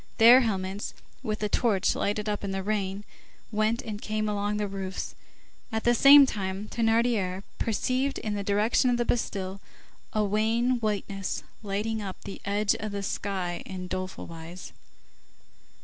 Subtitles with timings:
[0.17, 3.03] Their helmets, which the torch lighted up in the rain,
[3.51, 5.13] went and came along the roofs.
[5.71, 9.61] At the same time, Thénardier perceived in the direction of the Bastille
[10.11, 14.73] a wan whiteness lighting up the edge of the sky in doleful wise.